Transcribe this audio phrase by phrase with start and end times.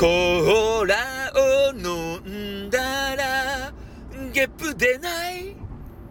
[0.00, 0.96] コーラ
[1.36, 3.70] を飲んだら
[4.32, 5.54] ゲップ出ない